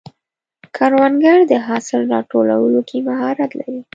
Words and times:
کروندګر 0.75 1.39
د 1.51 1.53
حاصل 1.67 2.01
راټولولو 2.13 2.79
کې 2.89 2.97
مهارت 3.07 3.51
لري 3.59 3.79